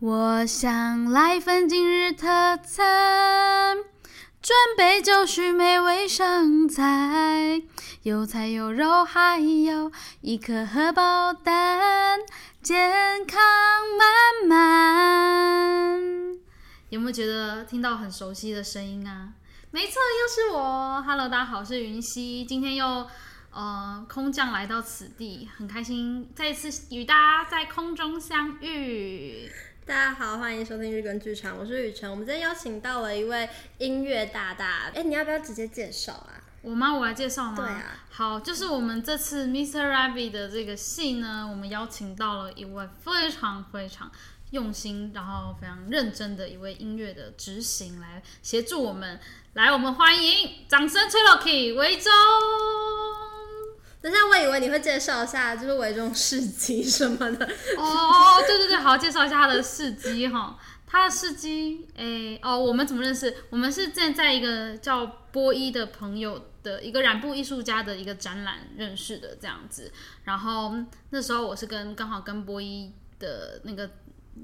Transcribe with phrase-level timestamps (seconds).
[0.00, 3.76] 我想来份今日特餐，
[4.40, 7.60] 准备就绪美味上菜，
[8.04, 9.90] 有菜有肉，还有
[10.20, 12.20] 一颗荷包蛋，
[12.62, 13.40] 健康
[13.98, 16.00] 满满。
[16.90, 19.30] 有没有觉得听到很熟悉的声音啊？
[19.72, 21.02] 没错，又是我。
[21.04, 23.04] Hello，大家好，我是云溪，今天又
[23.50, 29.50] 呃空降来到此地，很开心再一次与大家在空中相遇。
[29.88, 32.10] 大家好，欢迎收听日更剧场，我是雨辰。
[32.10, 36.44] 我们今天邀请到了一位音乐大大，哎，你要不要直接介绍啊？
[36.60, 36.94] 我吗？
[36.94, 37.56] 我来介绍吗？
[37.56, 38.04] 对啊。
[38.10, 39.90] 好，就是我们这次 Mr.
[39.90, 44.12] Rabbit 的这个戏呢，我们邀请到了一位非常非常
[44.50, 49.18] 用心，然后非常认真的一位音乐的执行来协助我们。
[49.54, 52.12] 来，我们欢迎，掌声吹落去，维中。
[54.00, 57.44] 等下，我以为你会介绍一下，就是维中事迹什么的。
[57.76, 60.58] 哦，对对对，好，介绍一下他的事迹哈。
[60.90, 63.34] 他的事迹，哎，哦，我们怎么认识？
[63.50, 69.92] 我们是在在一个叫波一的朋友的一个染布艺术家的一个展览认识的这样子。
[70.24, 70.72] 然后
[71.10, 73.90] 那时候我是跟刚好跟波一的那个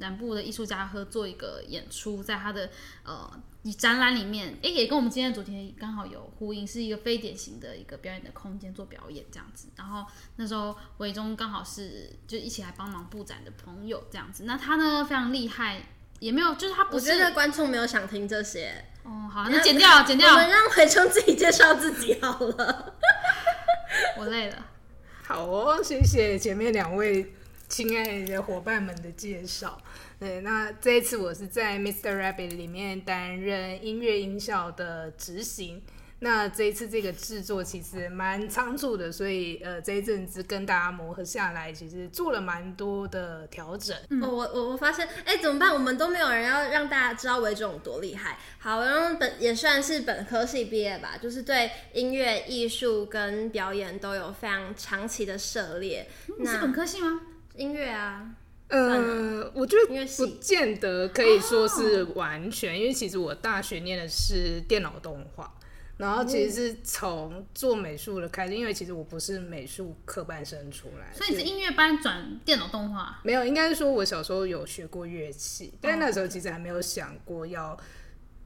[0.01, 2.71] 染布的艺术家合作一个演出，在他的
[3.05, 3.43] 呃。
[3.79, 9.69] 展览里面，哎，也跟我们今天的主题刚好有呼应，是一个非典型的一个表演的空间做表演这样子。
[9.75, 10.05] 然后
[10.37, 14.45] 那时候维中刚好是就一起来帮忙布展的朋友这样子。
[14.45, 15.81] 那他呢非常厉害，
[16.19, 17.11] 也没有就是他不是。
[17.11, 18.85] 我觉得观众没有想听这些。
[19.03, 20.29] 哦，好，那剪掉，剪掉。
[20.33, 22.97] 我们让维中自己介绍自己好了。
[24.21, 24.67] 我累了。
[25.23, 27.33] 好哦，谢谢前面两位
[27.69, 29.81] 亲爱的伙伴们的介绍。
[30.19, 32.19] 对，那这一次我是在 Mr.
[32.19, 35.83] Rabbit 里面担任音乐音效的执行。
[36.21, 43.95] 那这一次这个制作其实蛮仓促的，所以呃这一阵子跟大家磨合下来，其实做了蛮多的调整。
[44.09, 45.75] 嗯、我我我发现，哎，怎么办？
[45.75, 48.39] 我们都没有人要让大家知道维中有多厉害。
[48.59, 56.09] 好，然后本也算是本科系毕业吧，就是对音乐、艺术跟表演都有非常长期的涉猎。
[56.29, 57.21] 嗯、那是本科系吗？
[57.55, 58.35] 音乐啊。
[58.69, 65.55] 呃，我觉得不见得可以说是完全， 因为其实我大学念的是电脑动画，
[65.99, 73.21] 然后其实是从做美术的开始，因为其实我不是美术科班生出来，所以是音乐班转电脑动画？
[73.23, 77.79] 没有，应该是说我小时候有学过乐器，但那时候其实还没有想过要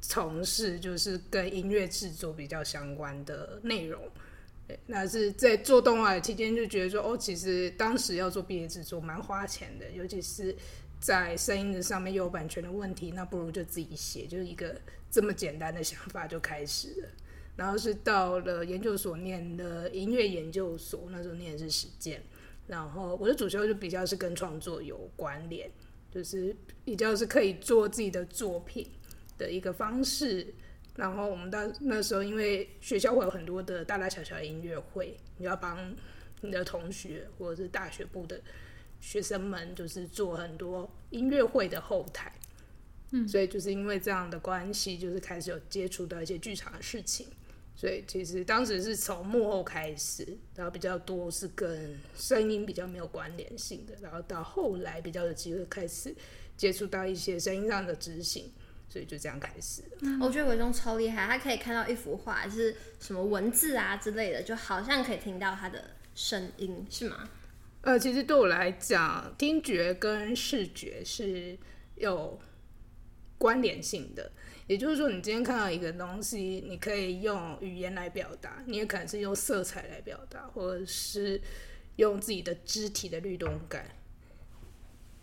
[0.00, 4.02] 从事就是跟音乐制作比较相关的内容。
[4.86, 10.54] 那是在做动画的期间就觉得说，哦，其实当时要做毕业制作蛮花钱的，尤其是
[11.00, 14.78] 在声音的上面又有版权的问题，那不如就自己写，就是一个
[15.10, 17.08] 这么简单的想法就开始了。
[17.56, 22.22] 然后是到了研究所念的音乐研究所，那时候念的是实践，
[22.66, 25.70] 然后我的主修就比较是跟创作有关联，
[26.10, 26.54] 就是
[26.84, 28.86] 比较是可以做自己的作品
[29.38, 30.54] 的一个方式。
[30.98, 35.94] 然后我们到那时候，因为学校会有很多的大大小小的音乐会，你要帮
[36.40, 38.40] 你的同学或者是大学部的
[39.00, 42.32] 学生们，就是做很多音乐会的后台。
[43.12, 47.28] 嗯，所以就是因为这样的关系，就是开始有接触到一些剧场的事情。
[47.76, 56.12] 所以其实当时是从幕后开始，然后比较多是跟声音比较没有关联性的，然后到后来比较有机会开始
[56.56, 58.50] 接触到一些声音上的执行。
[58.88, 59.88] 所以就这样开始了。
[60.00, 67.28] 嗯，我觉得伟忠超厉害，他可以看到一幅画，就是什么文字啊之类的，就好像可以听到他的声音，是吗？
[67.82, 71.56] 呃，其实对我来讲，听觉跟视觉是
[71.96, 72.40] 有
[73.36, 74.32] 关联性的。
[74.66, 81.40] 也就是说，你今天看到一个东西，你可以用语言来表达，你也可能是用色彩来表达，或者是
[81.96, 83.86] 用自己的肢体的律动感。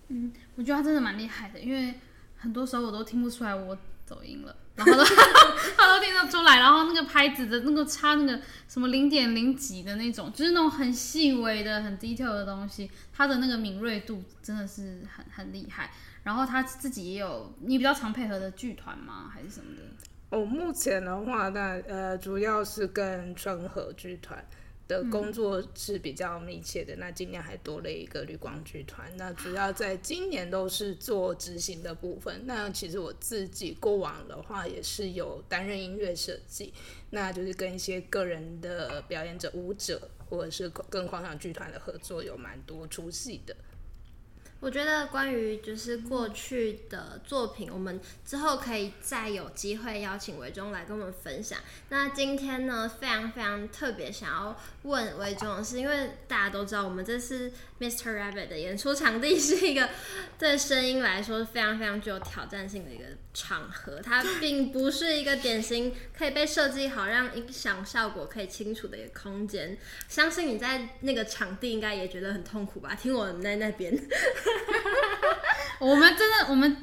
[0.07, 1.93] 嗯，我觉得他真的蛮厉害的，因为。
[2.37, 5.03] 很多时候我都听不出来我走音了，然后都
[5.75, 15.91] 他都听得出来，然后那个拍子的那个差那个什么零点零几的那种，就是那种很细微的、很 detail 的东西，他的那个敏锐度真的是很很厉害。
[16.23, 19.29] 然后他自己也有，你比较常配合的剧团吗？
[19.31, 19.83] 还是什么的？
[20.29, 24.43] 哦，目前的话，那呃，主要是跟春和剧团。
[24.87, 32.43] 的工作是比较密切的，嗯、那今年还多了一个绿光剧团，那主要在今年都是做执行的部分。
[32.45, 36.73] 那其实我自己过往的话也是有担任音乐设计，
[37.09, 43.55] 那就是跟一些个人的表演者、舞者，或者是跟狂想剧团的合作有蛮多出戏的。
[44.61, 51.59] 我觉得关于就是过去的作品，我们之后可以再有机会邀请维中来跟我们分享。
[51.89, 58.17] 那今天呢，非常非常特别，想要问维中的是，因为大家都知道，我们这次 Mr.
[58.17, 59.89] Rabbit 的演出场地是一个
[60.37, 63.03] 对声音来说非常非常具有挑战性的一个
[63.33, 69.77] 场合，它并不是一个典型可以被设计好让音响效果可以清楚的一个空间。
[70.07, 72.93] 相信你在那个场地应该也觉得很痛苦吧？
[72.95, 73.93] 听我在那边。
[75.79, 76.77] 我们真的，我们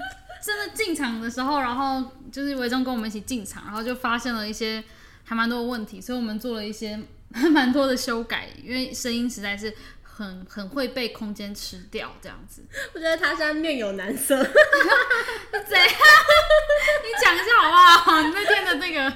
[0.45, 4.83] 真的进场的时候，然后就是维中跟我们一起进场，然后就发现了一些
[5.25, 7.01] 还蛮多的问题，所以我们做了一些
[7.51, 12.63] 蛮多的修改，因为声音实在是很很会被空间吃掉这样子。
[12.95, 15.89] 我觉得他现在面有难色， 怎样？
[17.03, 18.23] 你讲一下好不好？
[18.23, 19.13] 你那天的那个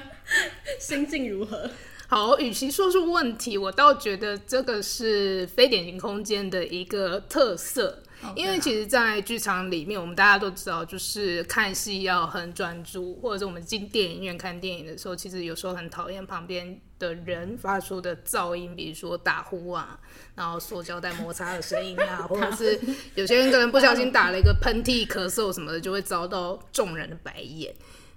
[0.79, 1.69] 心境如何？
[2.07, 8.01] 好，与其说是问题，我倒觉得这个是非典型空间的一个特色。
[8.35, 19.99] 因为其实，在剧场里面，我们大家都知道，就是看戏要很专注，或者是我们进电影院看电影的时候，其实有时候很讨厌旁边的人发出的噪音，比如说打呼啊，
[20.35, 22.79] 然后塑胶带摩擦的声音啊，或者是
[23.13, 27.73] 有些人可能不小心打了一个喷嚏、咳嗽什么的，就会遭到众人的白眼。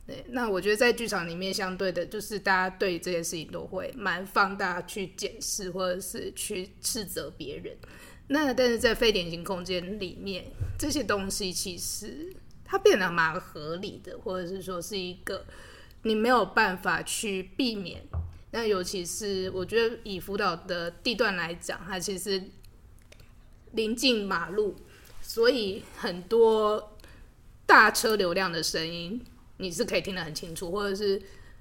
[0.06, 7.76] 对，那我觉得在剧场里面，相对的，就是大家对这件事情都会蛮放大去检视，或者是去斥责别人。
[8.32, 10.44] 那但是在非典型空间里面，
[10.78, 12.32] 这些东西其实
[12.64, 15.44] 它变得蛮合理的，或者是说是一个
[16.02, 18.00] 你没有办法去避免。
[18.52, 22.40] 那尤其是我觉得以辅导的地段来讲，它其实
[23.72, 24.76] 临近马路，
[25.20, 26.96] 所以很多
[27.66, 29.20] 大车流量的声音
[29.56, 31.20] 你是可以听得很清楚，或者是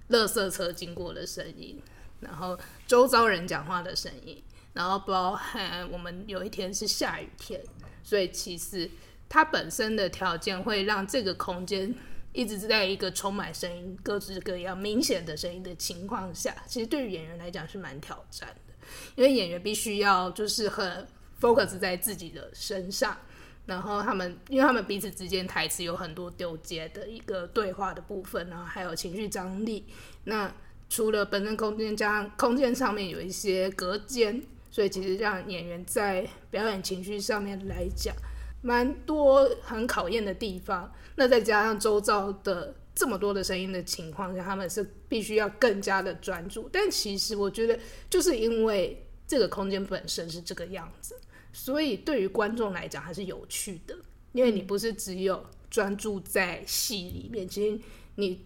[0.10, 1.82] 垃圾车经过的声音，
[2.20, 2.56] 然后
[2.86, 4.40] 周遭人讲话的声音。
[4.80, 7.62] 然后包含我们有一天是下雨天，
[8.02, 8.90] 所以其实
[9.28, 11.94] 它本身的条件会让这个空间
[12.32, 18.74] 一直是在一个充满声音、各式各样明显的声音的情况下，其实对于演员来讲是蛮挑战的，
[19.18, 21.06] 因为演员必须要就是很
[21.42, 23.18] focus 在自己的身上，
[23.66, 29.86] 然后他们因为他们彼此之间台词有很多丢接的一个对话的部分，然后还有情绪张力。
[30.24, 30.50] 那
[30.88, 34.42] 除了本身空间加上空间上面有一些隔间。
[34.72, 38.16] 所以其实让演员在表演情绪上面来讲，
[38.62, 40.92] 蛮多很考验的地方。
[41.16, 46.70] 那再加上周遭的这么多的声音的情况下，他们是必须要更加的专注。
[46.72, 47.80] 但其实我觉得，
[48.10, 51.16] 就是因为这个空间本身是这个样子，
[51.52, 53.96] 所以对于观众来讲还是有趣的。
[54.32, 57.80] 因为你不是只有专注在戏里面，其实
[58.16, 58.46] 你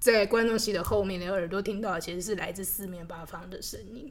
[0.00, 4.10] 在观众席的后面，你的耳朵听到的其实是来自四面八方的声音。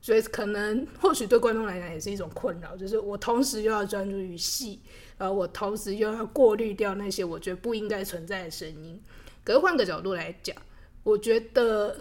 [0.00, 4.80] 所以可能或许对观众来讲也是一种困扰，就是我同时又要专注于戏，
[5.18, 8.98] 呃，我同时又要过滤掉那些我觉得不应该存在的声音。
[9.42, 10.56] 可是换个角度来讲，
[11.02, 12.00] 我觉得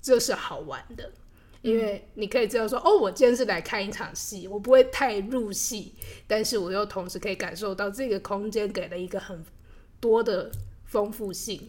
[0.00, 1.10] 这是好玩的，
[1.62, 5.94] 因为你可以知道说，哦，我今天是来看一场戏，我不会太入戏，
[6.28, 9.44] 但是我又同时可以感受到这个空间给了一个很
[9.98, 10.50] 多的
[10.84, 11.68] 丰富性。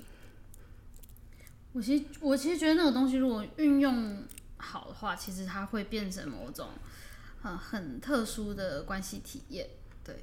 [1.74, 4.24] 我其实我其实觉得那个东西如果运用。
[4.64, 6.70] 好的话，其实它会变成某种
[7.42, 9.68] 很很特殊的关系体验。
[10.04, 10.16] 对，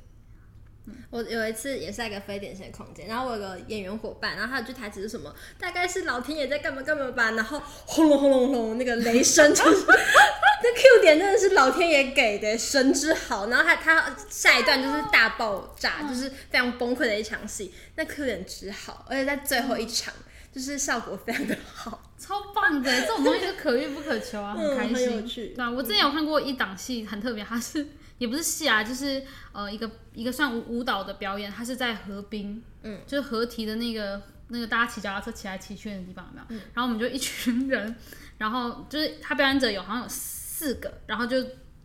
[0.86, 5.34] 嗯，我有一次也是在一个非典型的空间，然后我有个演员伙伴，然后他的句台词是什么？
[5.58, 9.84] 大概是老天爷在干嘛干嘛吧，然后轰隆轰隆轰那个雷声，就是
[10.62, 20.12] 那 Q 点真的是老天爷给的神之好，然后他他下一段就是大爆炸，就是非常崩溃的一场戏，那 Q 点之好，而且在最后一场。
[20.16, 23.00] 嗯就是效果非常的好，超棒的！
[23.00, 24.94] 这种东西就可遇不可求啊，很开心。
[24.94, 25.48] 嗯、很有趣。
[25.48, 27.86] 对啊，我之前有看过一档戏，很特别，它是
[28.18, 36.60] 也不是戏啊，就是呃一个一个算舞舞蹈的表演，它是在河滨，嗯，就是河堤的那个那个大家骑脚踏车骑来骑去的地方，有没有？
[36.60, 37.96] 嗯、然后我们就一群人，
[38.38, 41.36] 然后就是他表演者有好像有四个，然后就。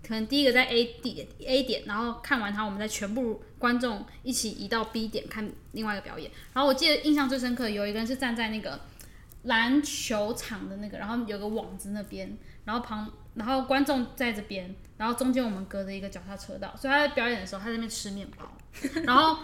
[0.05, 6.29] 可能第一个在 A 点 A 点，然后看完它，我们再全部观众一起移到 B 点看另外一个表演。
[6.53, 8.79] 然后我记得印象最深刻，有一个人是站在那个
[9.43, 18.45] 篮球场的那个，然后有个网子那边，然后旁然后观众在这边，然后中间我们隔着一个脚踏车道，所以他在表演的时候他在那边吃面包，
[19.05, 19.37] 然后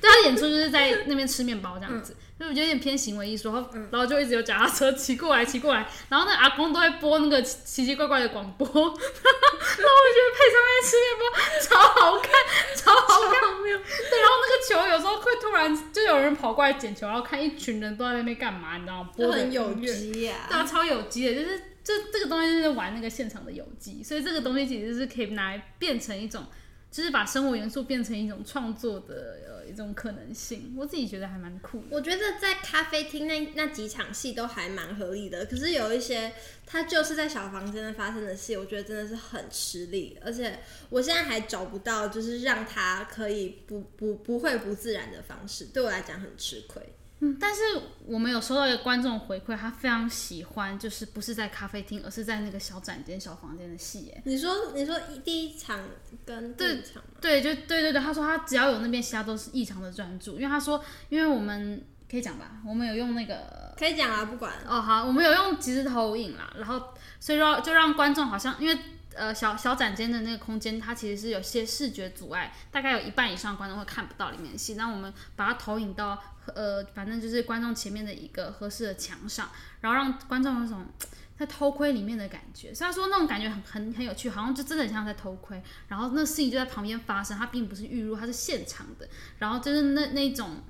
[0.00, 2.12] 对他演出就是在那边吃面包这样子。
[2.12, 11.24] 嗯就有点偏行为艺术，然后然后就一直有脚踏车骑过来骑过来，然后那阿公都会播那个奇奇怪怪的广播， 然后我觉得配上那吃面包
[11.60, 12.30] 超好看，
[12.76, 19.10] 超好看， 对，然后那个球有时候会突然就有人跑过来捡球，然后看一群人都在那边干嘛，你知道吗？
[19.16, 26.44] 播很有机呀，对啊，超有机的，就是这这个东西就是玩那个现场的有机，所以这个东西其实是可以拿来变成一种
[26.90, 31.84] 就是把生活元素变成一种创作的呃一种可能性，我自己觉得还蛮酷。
[31.90, 36.32] 我觉得在咖啡厅那那几场戏都还蛮合理的，可是有一些
[36.64, 46.82] 它就是在小房间发生的戏，我觉得真的是很吃力，而且我现在还找不到就是让它可以不不不会不自然的方式，对我来讲很吃亏。
[47.20, 47.60] 嗯，但是
[48.06, 54.12] 我们有收到一个观众回馈，他非常喜欢，就是不是在咖啡厅，而是在那个小展间、小房间的戏。
[54.14, 54.94] 哎，你说，你说
[55.24, 55.80] 第一场
[56.24, 68.78] 跟第二场对，对，就对对对，他说他只要有那边其，他都是异常的专注，因为他说，因为我们可以讲吧，我们有用那个可以讲啊，不管哦，好，我们有用即时投影啦，然后所以说就让观众好像因为。
[69.14, 74.74] 呃，小小展间的那个空间，它其实是有些视觉阻碍，大概有一半以上观众会看不到里面的戏。
[74.74, 76.22] 那我们把它投影到
[76.54, 79.50] 呃，反正就是观众前面的一个合适的墙上，
[79.80, 80.86] 然后让观众有种
[81.38, 82.74] 在偷窥里面的感觉。
[82.74, 85.62] 虽然说那种感觉很很很有趣，好像就真的很像在偷窥。
[85.88, 89.08] 然后那事情就在旁边发生，它并不是预录，它是现场的。
[89.38, 90.62] 然后就是那那种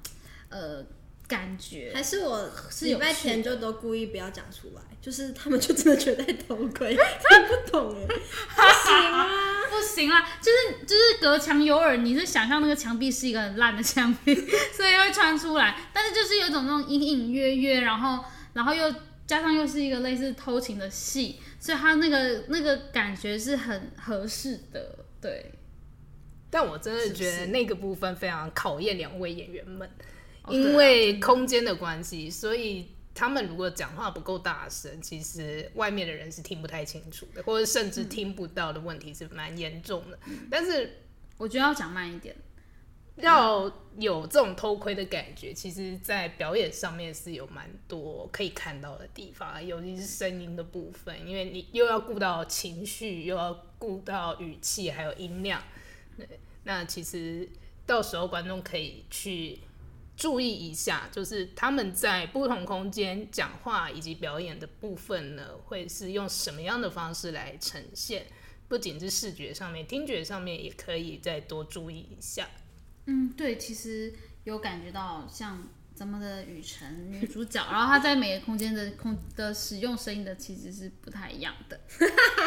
[0.48, 0.84] 呃。
[1.28, 9.26] 感觉还是我礼拜前就都故意不要讲出来，就是他们就真的觉得在偷窥， 看不懂哎，不行啊，
[9.70, 14.34] 不行啦，就是就是隔墙有耳，你是想象那个墙壁是一个很烂的墙壁，
[14.72, 18.94] 所以会穿出来，但是就是有一种那种隐隐约约，然后然后又
[19.26, 25.52] 加上又是一个类似偷情的戏，所以他那个那个感觉是很合适的，对。
[26.50, 29.88] 但我真的觉得那个部分非常考验两位演员们。
[30.50, 40.16] 因为空间的关系，所以他们如果讲话不够大声，其实外面的人是听不太清楚的，或者甚至听不到的问题是蛮严重的。
[40.26, 41.02] 嗯、但是
[41.36, 42.36] 我觉得要讲慢一点，
[43.16, 55.60] 要有这种偷窥的感觉，其实，在表演上面是有蛮多可以看到的地方，尤其是声音的部分，因为你又要顾到情绪，又要顾到语气，还有音量。
[56.16, 56.24] 对，
[56.62, 57.48] 那其实
[57.84, 59.58] 到时候观众可以去。
[60.18, 68.26] 注意一下，就是他们在不同空间讲话以及表演的部分呢，会是用什么样的方式来呈现？
[68.66, 72.48] 不仅是视觉上面，听觉上面也可以再多注意一下。
[73.06, 74.12] 嗯，对，其实
[74.44, 75.68] 有感觉到像。
[75.98, 81.80] 咱们的雨辰女主角，然后她在每个空间的空的使用声音的其实是不太一样的，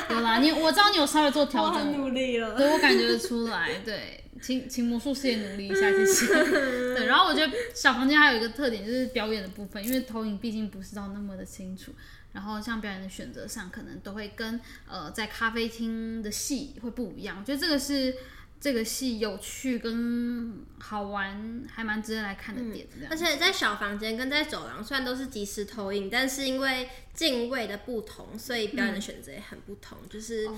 [0.08, 6.28] 对啦，你我知道你有稍微做调整， 我很努力了，对，我感觉得出来，对，请请魔术师也努力一下，谢谢。
[6.96, 11.92] 对，然后我觉得小房间还有一个特点就是表演的部分，因为投影毕竟不是到那么的清楚，
[12.34, 18.16] 然后像表演的选择上可能都会跟呃在咖啡厅的戏会不一样，我觉得这个是。
[18.64, 22.86] 这个戏有趣跟好玩，还蛮值得来看的点。
[22.94, 29.98] 嗯，而且在小房间跟在走廊，虽然都是即时投影，但是因为镜位的不同，所以表演的选择也很不同。
[30.04, 30.50] 嗯、就是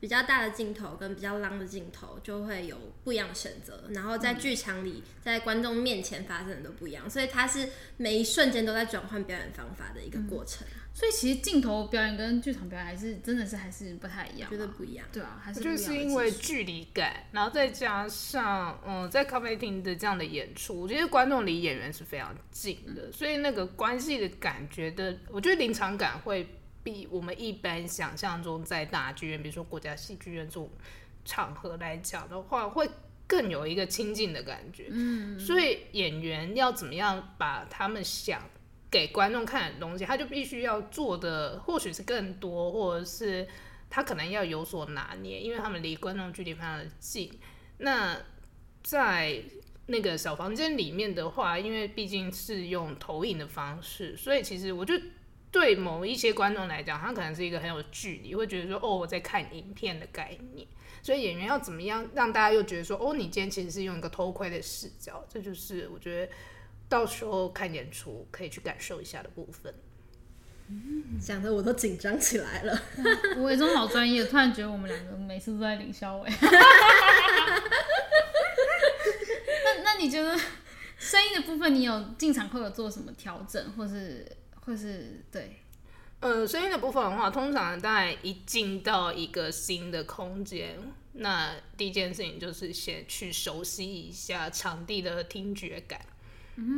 [0.00, 3.84] 比较大的镜头跟比较 long 的镜头，就会有不一样的选择。
[3.90, 10.66] 然后在剧场里，在观众面前发生的都不一样，所以它是每一瞬间都在转换表演方法的一个过程。
[10.66, 15.04] 嗯所以其实镜头表演跟剧场表演还是真的是还是不太一样，觉得不一样。
[15.12, 15.58] 对啊，还是。
[15.58, 26.46] 就是因为距离感，然后再加上嗯，在咖啡厅的这样的演出，我觉得观众离演员是非常近的，嗯、所以那个关系的感觉的，我觉得临场感会
[26.82, 30.70] 比我们一般想象中在大剧院，比如说国家戏剧院这种
[31.24, 32.88] 场合来讲的话，会
[33.26, 34.88] 更有一个亲近的感觉。
[34.90, 38.42] 嗯，所以演员要怎么样把他们想。
[38.90, 43.44] 给观众看的东西，他就必须要做的，或许是更多，或者是
[43.90, 47.28] 他可能要有所拿捏，因为他们离观众距离非常的近。
[47.78, 48.16] 那
[48.84, 49.42] 在
[49.86, 55.04] 那个小房间里面的话，因为毕竟是用投影的方式，所以其实我觉得
[55.54, 60.66] 对某一些观众来讲，他可能是一个很有距离，会觉得说哦，我在看影片的概念。
[61.00, 66.32] 所以演员要怎么样让大家又觉得说哦，你今天其实是用一个偷窥的视角，这就是我觉得。
[66.86, 69.74] 到时候看演出可以去感受一下的部分，
[71.18, 72.82] 讲的我都紧张起来了。
[73.40, 76.28] 我这种老专业，突然觉得我们两个每次都在领笑位。
[79.64, 80.38] 那那你觉得
[80.98, 84.30] 声音的部分，你有进场后有做什么调整，或是
[84.64, 85.60] 或是对？
[86.20, 90.78] 呃，声音的部分的话，通常大概一进到一个新的空间，
[91.12, 96.00] 那第一件事情就是先去熟悉一下场地的听觉感。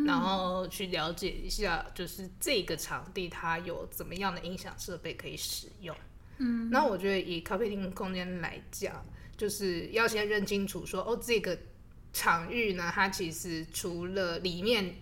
[0.07, 5.95] 然后去了解一下，就是这个场地它有怎么样的音响设备可以使用。
[6.38, 9.05] 嗯，那我觉得以咖啡厅空间来讲，
[9.37, 11.59] 就是要先认清楚说，哦，这个
[12.11, 14.95] 场域呢，它其实除了里面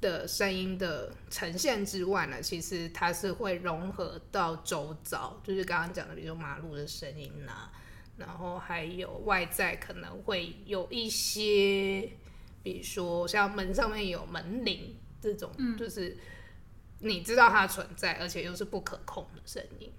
[0.00, 7.72] 的声音的呈现之外呢，其实它是会融合到周遭，就是刚刚讲的，比如说马路的声音啊。
[8.16, 12.06] 然后还有外在可能会有一些，
[12.62, 16.18] 比如说像门上面有门铃这种，就是
[16.98, 19.90] 你知道它存在，而且又是不可控的声音。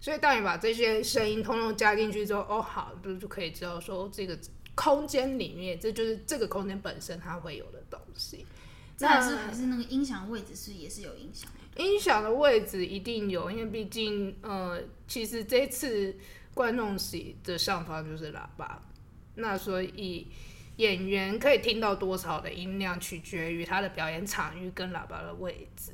[0.00, 4.36] 所以当你把这些声音通通加进去之后，哦，好，就就可以知道说这个
[4.74, 8.44] 空间里面，这就是这个空间本身它会有的东西。
[9.00, 11.82] 那是还是那个音响位置是也是有影响的。
[11.82, 16.16] 音响的位置一定有，因为毕竟呃，其实这次。
[16.54, 18.82] 观众席的上方就是喇叭，
[19.36, 20.26] 那所以
[20.74, 25.92] 演员可以听到多少的音量，取决于他的表演场域跟喇叭的位置。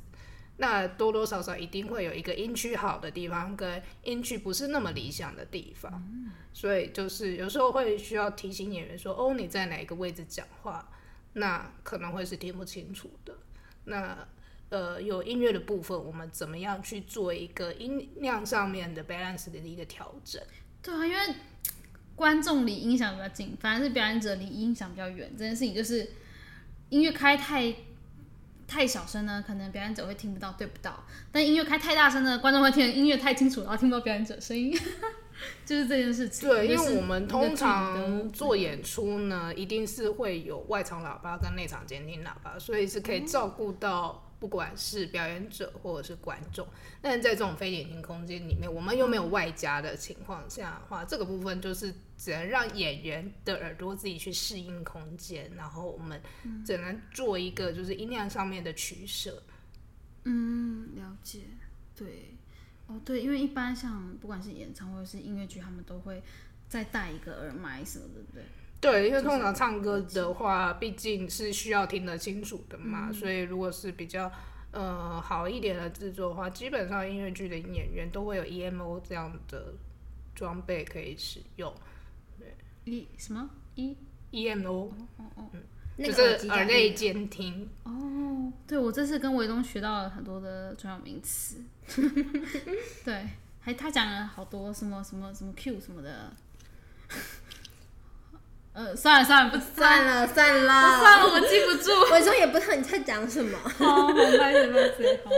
[0.57, 6.03] 那多多少少一定会有一个音区好的地方，跟音区不是那么理想的地方。
[6.51, 10.89] 所以就是有时候会需要提醒演员说：“哦，你在哪一个位置讲话？”
[11.37, 13.33] 那可能会是听不清楚的。
[13.85, 14.27] 那
[14.69, 20.41] 呃，有音乐的部分，我们怎么样去做一个音量上面的 balance 的一个调整？
[20.81, 21.35] 对啊，因为
[22.15, 25.31] 观众离音响比较近，反而是表演者离音响比较远。
[25.37, 26.09] 这件事情就是
[26.89, 27.75] 音乐开太
[28.67, 34.75] 太小声呢，可能表演者会听不到，对不到；但音乐开太大声呢，观众会听音乐太清楚，然后听不到表演者声音。
[35.65, 36.49] 就是这件事情。
[36.49, 44.21] 对，因为我们通常做演出呢，一定是会有外场喇叭跟内场监听喇叭，所以是可以照顾到。
[44.37, 46.67] 不管是表演者或者是观众，
[47.01, 56.21] 但是在这种非典型空间里面，我们又没有外加的情况下的话，这个部分就是只能让演员的耳朵自己去适应空间，然后我们
[56.65, 59.41] 只能做一个就是音量上面的取舍。
[60.25, 61.39] 嗯，了解。
[61.95, 62.35] 对，
[62.87, 66.21] 哦，对，因为一般像不管是演唱会或是音乐剧，他们都会
[66.67, 68.43] 再带一个耳麦什么的，对不对？
[68.79, 74.31] 对，因为通常唱歌的话，毕竟是需要听得清楚的嘛，嗯、所以如果是比较
[74.71, 79.73] 呃好一点的制作的话，基本上音乐剧的演员都会有 EMO 这样的
[80.35, 81.73] 装备可以使用。
[82.37, 83.97] 对，E 什么 E
[84.31, 84.69] EMO？
[84.69, 85.63] 哦哦哦，嗯、
[85.97, 87.69] 就是耳内监听。
[87.83, 91.57] 哦，对，我这次跟维东学到了很多的专有名词。
[93.05, 93.27] 对，
[93.61, 96.33] 还他讲了好多什么什么什么 Q 什么的。
[98.73, 101.91] 呃，算了 算了，不算了算了，算了，我记不住。
[102.11, 103.57] 我说也不知道你在讲什么。
[103.57, 105.31] 好，好，开始开始，好。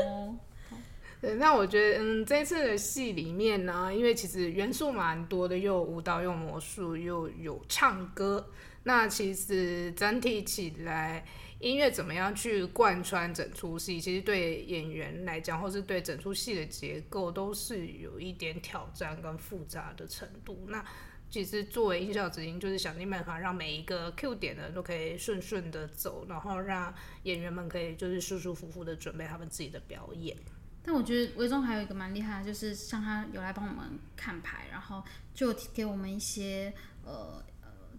[1.19, 8.47] 对，那我觉得，嗯，这次的戏里面呢，因为其实元素蛮多的，又有舞蹈，又有魔术，又有唱歌。
[8.87, 11.25] 那其实整体起来，
[11.59, 20.67] 音乐怎么样去贯穿整出戏，其实对演员来讲，或是对整出戏的结构，都是有一点挑战跟复杂的程度。
[20.69, 20.81] 那
[21.29, 30.33] 其实作为音效指令，就是想尽办法让每一个 Q 点的都可以顺顺的走，然后让演员们可以就是舒舒服服的准备他们自己的表演。
[30.81, 36.73] 但我觉得维中还有一个蛮厉害的，就是像他有来帮我们看牌，然后就给我们一些
[37.03, 37.43] 呃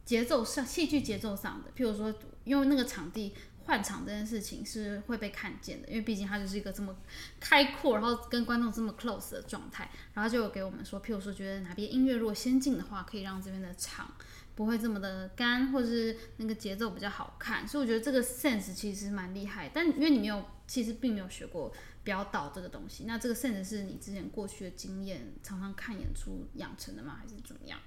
[0.08, 3.34] 节奏上戏剧节奏上的，譬如说因为那个场地。
[3.68, 6.96] 换场这件事情是会被看见的，因为毕竟它就是一个这么
[7.38, 9.90] 开阔，然后跟观众这么 close 的状态。
[10.14, 14.10] 然后就有给我们说，譬如说觉得哪边音乐如果先进的话，可以让这边的场
[14.54, 17.68] 不会这么的干，或者是那个节奏比较好看。
[17.68, 19.70] 所以我觉得这个 sense 其实蛮厉害。
[19.74, 21.70] 但因为你没有，其实并没有学过
[22.02, 27.18] 表导这个东西，那这个 sense 是你之前过去的经验，常常看演出养成的吗？
[27.20, 27.78] 还是怎么样？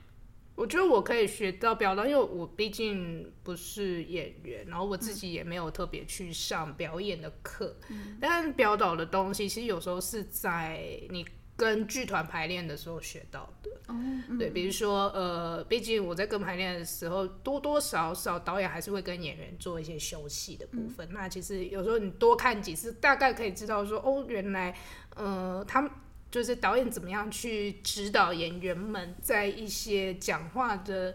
[0.53, 7.75] 我觉得我可以学到表达，因为我毕竟不是演员，然后我自己也没有特别去上表演的课。
[7.89, 13.71] 嗯、但表导的东西，其实有时候是在你跟剧团排练的时候学到的。
[13.87, 13.95] 哦
[14.29, 21.07] 嗯、对，比如说呃，毕竟我在跟排练的时候，多多少少导演还是会跟演员做一些休息的部分。
[21.09, 24.77] 嗯、那其实有时候你多看几次，大概可以知道说，哦，原来
[25.15, 25.89] 呃他们。
[26.31, 31.13] 就是导演怎么样去指导演员们在一些讲话的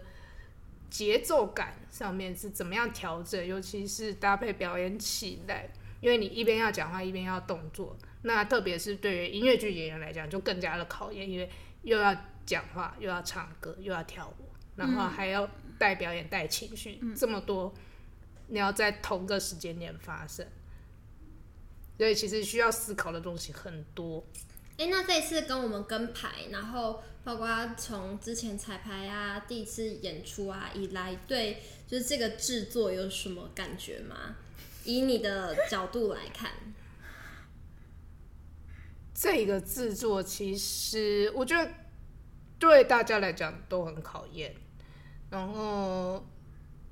[0.91, 5.67] 节奏感上面是怎么样调整，尤其是搭配表演起来，
[6.01, 11.49] 因为你一边要讲话一边要动作，那特别是对于音乐剧演员来讲就更加的考验，因为
[11.81, 15.49] 又要讲话又要唱歌又要跳舞，然后还要
[15.79, 17.73] 带表演带情绪，嗯、这么多
[18.49, 20.45] 你要在同个时间点发生，
[21.97, 24.23] 所以其实需要思考的东西很多。
[24.77, 34.35] 哎，那这一次跟我们跟排，然后包括从之前彩排啊、第一次演出啊以来，对，就是这个制作有什么感觉吗？
[34.83, 36.51] 以你的角度来看，
[39.15, 41.71] 这个制作其实我觉得
[42.59, 44.55] 对大家来讲都很考验，
[45.31, 46.23] 然后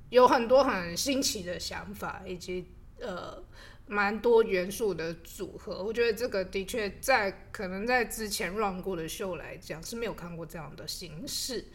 [0.09, 2.65] 有很多很新奇的想法，以及
[2.99, 3.43] 呃。
[3.87, 11.65] 蛮多元素的组合，我觉得这个的确在可能在之前 run 过的秀来讲是没有看过这样的形式，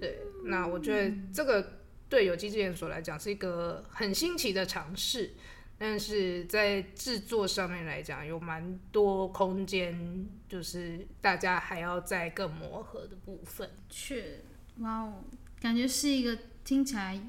[0.00, 5.32] 对，那我觉得这个对有机制研所来讲是一个很新奇的尝试，
[5.76, 13.68] 但是在制作上面来讲有蛮多空间，就是大家还要再更磨合的部分。
[13.88, 14.36] 去，
[14.78, 15.24] 哇哦，
[15.60, 17.20] 感觉是一个听起来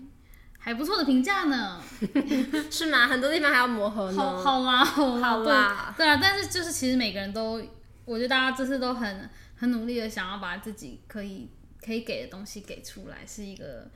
[0.63, 1.81] 还不错的评价呢，
[2.69, 3.07] 是吗？
[3.07, 4.21] 很多地方还要磨合呢。
[4.21, 6.19] 好，好啦，好啦， 好啦，对，啊。
[6.21, 7.59] 但是就是其实每个人都，
[8.05, 11.49] 我觉得大家这次都很很努力的想要把自己可以
[11.83, 13.89] 可以给的东西给出来，是一个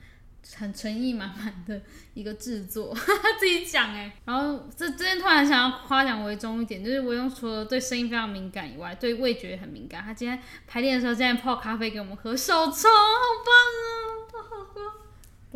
[0.56, 1.80] 很诚意满满的
[2.14, 2.92] 一个制作。
[3.38, 10.02] 自己讲哎，然后这这边突然想要夸奖维中一点，就是维中除了对声音非常敏感以外，对味觉也很敏感。
[10.02, 13.85] 他今天排练的时候竟然泡咖啡给我们喝，手冲，好棒。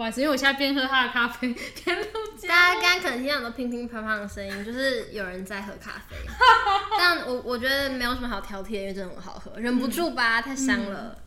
[0.01, 1.53] 不好意思，因为我现在边喝他的咖啡
[1.85, 2.49] 边录节目。
[2.49, 6.17] 大家刚刚可能听到很多乒乒乓乓的声音， 就是有人在喝咖啡。
[6.99, 11.19] 但我我觉得没有什么好挑剔，因为真的很好喝，忍不住吧，嗯、太香了。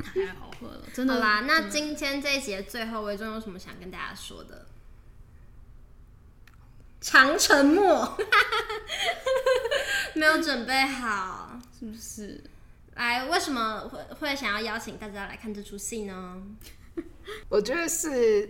[0.00, 1.14] 太好喝了，真的。
[1.14, 4.66] 好啦，那今天这一节最后，维中有什么想跟大家说的？
[7.00, 8.16] 长沉默，
[10.14, 12.44] 没有准备好，是不是？
[12.94, 16.40] 来，为什么会会想要邀请大家来看这出戏呢？
[17.48, 18.48] 我觉得是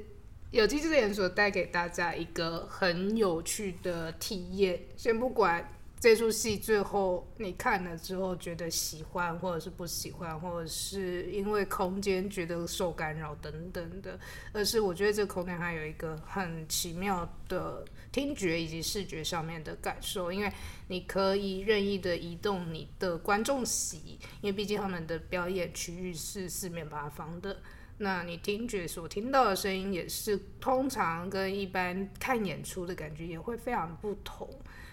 [0.51, 4.81] 有机制研所带给大家一个很有趣的体验。
[4.97, 14.19] 先不管这出戏最后你看了之后觉得喜欢，或者是不喜欢，或者是因为空间觉得受干扰等等的，
[14.53, 20.53] 而是我觉得这个空间还有一个很奇妙的听觉以及视觉上面的感受，因为
[20.87, 27.57] 你可以任意的移动你的观众席，因为毕竟他们的表演区域是四面八方的。
[27.99, 34.49] 那你听觉所听到的声音也是通常跟一般看演出的感觉也会非常不同。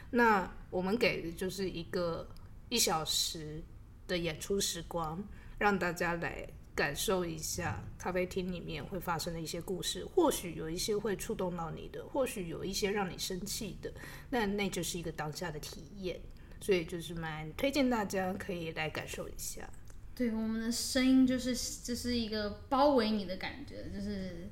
[0.10, 2.28] 那我们给的就是一个
[2.70, 3.64] 一小时
[4.08, 5.24] 的演出时光，
[5.58, 10.04] 让大家来感受一下咖啡厅里面会发生的一些故事。
[10.04, 13.94] 或许有一些会触动到你的，或许有一些让你生气的，
[14.30, 16.20] 那那就是一个当下的体验。
[16.62, 19.70] 所以就是蛮推荐大家可以来感受一下。
[20.16, 24.48] 对，我们的声音就是就是一个包围你的感觉，就是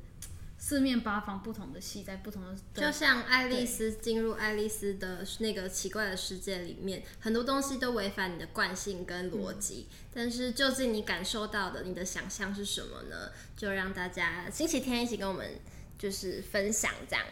[0.57, 13.31] 四面八方不同的戏在不同的，就像爱丽丝进入爱丽丝的那个奇怪的世界里面，很多东西都违反你的惯性跟逻辑，嗯、但是究竟你感受到的，你的想象是什么呢？
[13.55, 15.49] 就让大家星期天一起跟我们
[15.97, 17.25] 就是分享这样。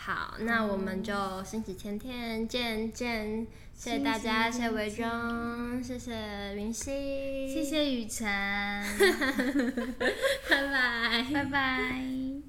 [0.00, 3.46] 好，那我们就星期天天见见。
[3.74, 8.26] 谢谢大家，谢谢维中，谢谢云溪，谢谢雨辰，
[10.48, 12.47] 拜拜，拜拜。